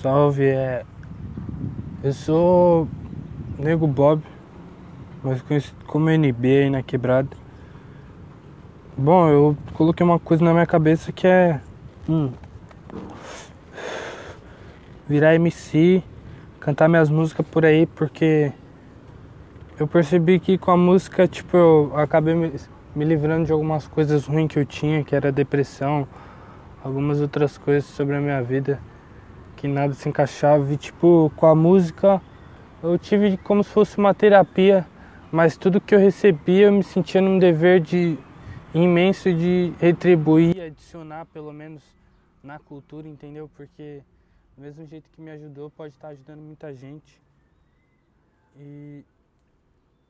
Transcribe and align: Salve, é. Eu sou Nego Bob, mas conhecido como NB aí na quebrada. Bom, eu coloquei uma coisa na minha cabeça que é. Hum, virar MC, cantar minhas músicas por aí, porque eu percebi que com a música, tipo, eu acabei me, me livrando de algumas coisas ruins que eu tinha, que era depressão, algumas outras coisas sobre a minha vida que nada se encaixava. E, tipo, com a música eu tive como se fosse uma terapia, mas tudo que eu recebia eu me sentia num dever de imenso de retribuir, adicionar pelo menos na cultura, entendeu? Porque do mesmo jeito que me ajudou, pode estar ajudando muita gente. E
Salve, 0.00 0.44
é. 0.46 0.84
Eu 2.02 2.12
sou 2.12 2.88
Nego 3.58 3.86
Bob, 3.86 4.22
mas 5.22 5.40
conhecido 5.42 5.76
como 5.86 6.10
NB 6.10 6.62
aí 6.62 6.70
na 6.70 6.82
quebrada. 6.82 7.28
Bom, 8.96 9.28
eu 9.28 9.56
coloquei 9.74 10.04
uma 10.04 10.18
coisa 10.18 10.44
na 10.44 10.52
minha 10.52 10.66
cabeça 10.66 11.12
que 11.12 11.26
é. 11.26 11.60
Hum, 12.08 12.32
virar 15.08 15.34
MC, 15.34 16.02
cantar 16.58 16.88
minhas 16.88 17.10
músicas 17.10 17.46
por 17.46 17.64
aí, 17.64 17.86
porque 17.86 18.52
eu 19.78 19.86
percebi 19.86 20.40
que 20.40 20.56
com 20.56 20.70
a 20.70 20.76
música, 20.76 21.28
tipo, 21.28 21.56
eu 21.56 21.92
acabei 21.94 22.34
me, 22.34 22.52
me 22.94 23.04
livrando 23.04 23.46
de 23.46 23.52
algumas 23.52 23.86
coisas 23.86 24.26
ruins 24.26 24.48
que 24.48 24.58
eu 24.58 24.66
tinha, 24.66 25.02
que 25.02 25.14
era 25.14 25.32
depressão, 25.32 26.06
algumas 26.84 27.20
outras 27.20 27.56
coisas 27.56 27.84
sobre 27.84 28.16
a 28.16 28.20
minha 28.20 28.42
vida 28.42 28.80
que 29.56 29.68
nada 29.68 29.94
se 29.94 30.08
encaixava. 30.08 30.72
E, 30.72 30.76
tipo, 30.76 31.32
com 31.36 31.46
a 31.46 31.54
música 31.54 32.20
eu 32.82 32.98
tive 32.98 33.36
como 33.36 33.62
se 33.62 33.70
fosse 33.70 33.96
uma 33.96 34.12
terapia, 34.12 34.86
mas 35.30 35.56
tudo 35.56 35.80
que 35.80 35.94
eu 35.94 35.98
recebia 35.98 36.66
eu 36.66 36.72
me 36.72 36.82
sentia 36.82 37.20
num 37.20 37.38
dever 37.38 37.80
de 37.80 38.18
imenso 38.74 39.32
de 39.32 39.72
retribuir, 39.78 40.60
adicionar 40.60 41.26
pelo 41.26 41.52
menos 41.52 41.82
na 42.42 42.58
cultura, 42.58 43.06
entendeu? 43.06 43.48
Porque 43.56 44.02
do 44.56 44.62
mesmo 44.62 44.84
jeito 44.84 45.08
que 45.10 45.20
me 45.20 45.30
ajudou, 45.30 45.70
pode 45.70 45.94
estar 45.94 46.08
ajudando 46.08 46.40
muita 46.40 46.74
gente. 46.74 47.22
E 48.58 48.91